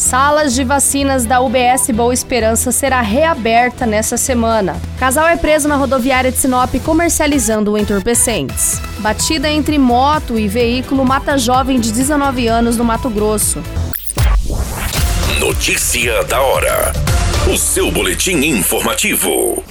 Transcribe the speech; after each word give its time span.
Salas 0.00 0.54
de 0.54 0.64
vacinas 0.64 1.26
da 1.26 1.42
UBS 1.42 1.90
Boa 1.92 2.14
Esperança 2.14 2.72
será 2.72 3.02
reaberta 3.02 3.84
nessa 3.84 4.16
semana. 4.16 4.80
Casal 4.98 5.28
é 5.28 5.36
preso 5.36 5.68
na 5.68 5.76
rodoviária 5.76 6.32
de 6.32 6.38
Sinop 6.38 6.74
comercializando 6.82 7.76
entorpecentes. 7.76 8.80
Batida 9.00 9.50
entre 9.50 9.78
moto 9.78 10.38
e 10.38 10.48
veículo 10.48 11.04
mata 11.04 11.36
jovem 11.36 11.78
de 11.78 11.92
19 11.92 12.48
anos 12.48 12.78
no 12.78 12.84
Mato 12.84 13.10
Grosso. 13.10 13.62
Notícia 15.38 16.24
da 16.24 16.40
hora. 16.40 16.92
O 17.52 17.58
seu 17.58 17.92
boletim 17.92 18.38
informativo. 18.38 19.62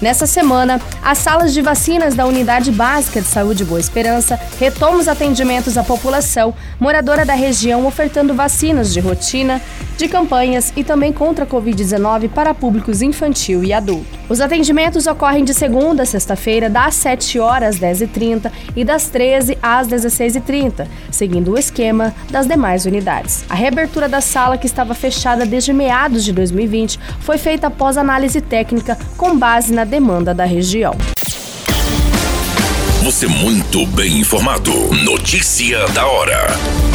Nessa 0.00 0.26
semana, 0.26 0.80
as 1.02 1.18
salas 1.18 1.52
de 1.52 1.60
vacinas 1.60 2.14
da 2.14 2.24
Unidade 2.24 2.70
Básica 2.70 3.20
de 3.20 3.26
Saúde 3.26 3.64
Boa 3.64 3.80
Esperança 3.80 4.38
retomam 4.58 5.00
os 5.00 5.08
atendimentos 5.08 5.76
à 5.76 5.82
população 5.82 6.54
moradora 6.78 7.24
da 7.24 7.34
região, 7.34 7.84
ofertando 7.84 8.32
vacinas 8.32 8.92
de 8.92 9.00
rotina, 9.00 9.60
de 9.98 10.06
campanhas 10.08 10.72
e 10.76 10.84
também 10.84 11.12
contra 11.12 11.44
a 11.44 11.46
Covid-19 11.46 12.30
para 12.30 12.54
públicos 12.54 13.02
infantil 13.02 13.64
e 13.64 13.72
adulto. 13.72 14.06
Os 14.28 14.40
atendimentos 14.40 15.08
ocorrem 15.08 15.44
de 15.44 15.52
segunda 15.52 16.04
a 16.04 16.06
sexta-feira, 16.06 16.70
das 16.70 16.94
7 16.94 17.40
horas 17.40 17.68
às 17.68 17.80
10h30 17.80 18.50
e 18.76 18.84
das 18.84 19.08
13 19.08 19.58
às 19.60 19.88
16h30, 19.88 20.86
seguindo 21.10 21.52
o 21.52 21.58
esquema 21.58 22.14
das 22.30 22.46
demais 22.46 22.86
unidades. 22.86 23.44
A 23.50 23.54
reabertura 23.54 24.08
da 24.08 24.20
sala, 24.20 24.56
que 24.56 24.66
estava 24.66 24.94
fechada 24.94 25.44
desde 25.44 25.72
meados 25.72 26.24
de 26.24 26.32
2020, 26.32 26.98
foi 27.20 27.36
feita 27.36 27.66
após 27.66 27.96
análise 27.96 28.40
técnica 28.40 28.96
com 29.16 29.36
base 29.36 29.74
na 29.74 29.84
demanda 29.84 30.32
da 30.32 30.44
região. 30.44 30.94
Você 33.02 33.26
muito 33.26 33.84
bem 33.86 34.18
informado. 34.18 34.72
Notícia 35.02 35.88
da 35.88 36.06
hora 36.06 36.87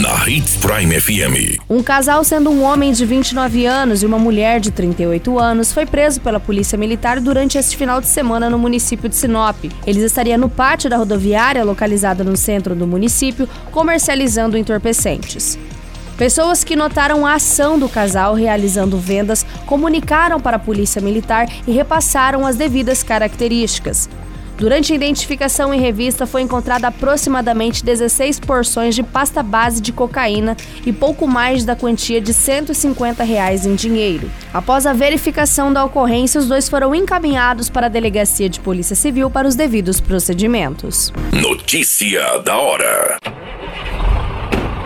na 0.00 0.28
Hits 0.28 0.56
Prime 0.56 1.00
FM. 1.00 1.60
Um 1.70 1.80
casal, 1.80 2.24
sendo 2.24 2.50
um 2.50 2.64
homem 2.64 2.92
de 2.92 3.06
29 3.06 3.64
anos 3.64 4.02
e 4.02 4.06
uma 4.06 4.18
mulher 4.18 4.58
de 4.58 4.72
38 4.72 5.38
anos, 5.38 5.72
foi 5.72 5.86
preso 5.86 6.20
pela 6.20 6.40
Polícia 6.40 6.76
Militar 6.76 7.20
durante 7.20 7.58
este 7.58 7.76
final 7.76 8.00
de 8.00 8.08
semana 8.08 8.50
no 8.50 8.58
município 8.58 9.08
de 9.08 9.14
Sinop. 9.14 9.56
Eles 9.86 10.02
estariam 10.02 10.36
no 10.36 10.48
pátio 10.48 10.90
da 10.90 10.96
rodoviária, 10.96 11.62
localizada 11.62 12.24
no 12.24 12.36
centro 12.36 12.74
do 12.74 12.88
município, 12.88 13.48
comercializando 13.70 14.58
entorpecentes. 14.58 15.56
Pessoas 16.18 16.64
que 16.64 16.74
notaram 16.74 17.24
a 17.24 17.34
ação 17.34 17.78
do 17.78 17.88
casal 17.88 18.34
realizando 18.34 18.98
vendas 18.98 19.46
comunicaram 19.64 20.40
para 20.40 20.56
a 20.56 20.60
Polícia 20.60 21.00
Militar 21.00 21.46
e 21.68 21.70
repassaram 21.70 22.44
as 22.44 22.56
devidas 22.56 23.04
características. 23.04 24.08
Durante 24.56 24.92
a 24.92 24.96
identificação 24.96 25.74
em 25.74 25.80
revista 25.80 26.26
foi 26.26 26.42
encontrada 26.42 26.88
aproximadamente 26.88 27.84
16 27.84 28.40
porções 28.40 28.94
de 28.94 29.02
pasta 29.02 29.42
base 29.42 29.80
de 29.80 29.92
cocaína 29.92 30.56
e 30.86 30.92
pouco 30.92 31.26
mais 31.26 31.64
da 31.64 31.74
quantia 31.74 32.20
de 32.20 32.32
150 32.32 33.24
reais 33.24 33.66
em 33.66 33.74
dinheiro. 33.74 34.30
Após 34.52 34.86
a 34.86 34.92
verificação 34.92 35.72
da 35.72 35.84
ocorrência, 35.84 36.40
os 36.40 36.46
dois 36.46 36.68
foram 36.68 36.94
encaminhados 36.94 37.68
para 37.68 37.86
a 37.86 37.90
Delegacia 37.90 38.48
de 38.48 38.60
Polícia 38.60 38.94
Civil 38.94 39.28
para 39.28 39.48
os 39.48 39.54
devidos 39.54 40.00
procedimentos. 40.00 41.12
Notícia 41.32 42.38
da 42.38 42.56
hora. 42.56 43.18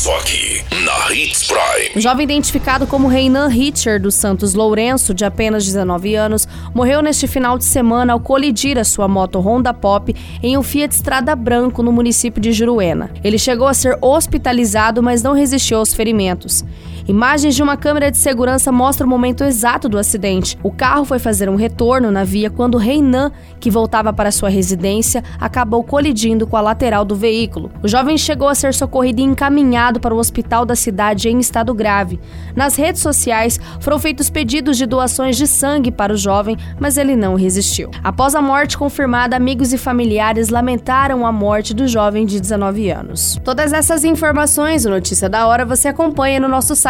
Só 0.00 0.16
aqui, 0.16 0.64
na 0.82 1.12
Hits 1.14 1.46
Prime. 1.46 1.90
O 1.94 2.00
jovem 2.00 2.24
identificado 2.24 2.86
como 2.86 3.06
Reinan 3.06 3.48
Richard 3.48 4.02
dos 4.02 4.14
Santos 4.14 4.54
Lourenço, 4.54 5.12
de 5.12 5.26
apenas 5.26 5.62
19 5.66 6.14
anos, 6.14 6.48
morreu 6.74 7.02
neste 7.02 7.26
final 7.26 7.58
de 7.58 7.66
semana 7.66 8.14
ao 8.14 8.18
colidir 8.18 8.78
a 8.78 8.84
sua 8.84 9.06
moto 9.06 9.38
Honda 9.40 9.74
Pop 9.74 10.16
em 10.42 10.56
um 10.56 10.62
Fiat 10.62 10.94
Estrada 10.94 11.36
Branco 11.36 11.82
no 11.82 11.92
município 11.92 12.40
de 12.40 12.50
Juruena. 12.50 13.10
Ele 13.22 13.38
chegou 13.38 13.66
a 13.66 13.74
ser 13.74 13.98
hospitalizado, 14.00 15.02
mas 15.02 15.22
não 15.22 15.34
resistiu 15.34 15.76
aos 15.76 15.92
ferimentos. 15.92 16.64
Imagens 17.08 17.54
de 17.54 17.62
uma 17.62 17.76
câmera 17.76 18.10
de 18.10 18.18
segurança 18.18 18.70
mostram 18.70 19.06
o 19.06 19.10
momento 19.10 19.42
exato 19.42 19.88
do 19.88 19.98
acidente. 19.98 20.58
O 20.62 20.70
carro 20.70 21.04
foi 21.04 21.18
fazer 21.18 21.48
um 21.48 21.56
retorno 21.56 22.10
na 22.10 22.24
via 22.24 22.50
quando 22.50 22.78
Reinan, 22.78 23.32
que 23.58 23.70
voltava 23.70 24.12
para 24.12 24.30
sua 24.30 24.48
residência, 24.48 25.24
acabou 25.40 25.82
colidindo 25.82 26.46
com 26.46 26.56
a 26.56 26.60
lateral 26.60 27.04
do 27.04 27.16
veículo. 27.16 27.70
O 27.82 27.88
jovem 27.88 28.16
chegou 28.18 28.48
a 28.48 28.54
ser 28.54 28.74
socorrido 28.74 29.20
e 29.20 29.24
encaminhado 29.24 29.98
para 29.98 30.14
o 30.14 30.18
hospital 30.18 30.64
da 30.64 30.76
cidade 30.76 31.28
em 31.28 31.38
estado 31.38 31.72
grave. 31.74 32.20
Nas 32.54 32.76
redes 32.76 33.00
sociais 33.00 33.58
foram 33.80 33.98
feitos 33.98 34.30
pedidos 34.30 34.76
de 34.76 34.86
doações 34.86 35.36
de 35.36 35.46
sangue 35.46 35.90
para 35.90 36.12
o 36.12 36.16
jovem, 36.16 36.56
mas 36.78 36.96
ele 36.96 37.16
não 37.16 37.34
resistiu. 37.34 37.90
Após 38.04 38.34
a 38.34 38.42
morte 38.42 38.76
confirmada, 38.76 39.36
amigos 39.36 39.72
e 39.72 39.78
familiares 39.78 40.48
lamentaram 40.48 41.26
a 41.26 41.32
morte 41.32 41.74
do 41.74 41.88
jovem 41.88 42.26
de 42.26 42.40
19 42.40 42.90
anos. 42.90 43.40
Todas 43.42 43.72
essas 43.72 44.04
informações, 44.04 44.84
Notícia 44.84 45.28
da 45.28 45.46
Hora, 45.46 45.64
você 45.64 45.88
acompanha 45.88 46.38
no 46.38 46.48
nosso 46.48 46.76
site 46.76 46.89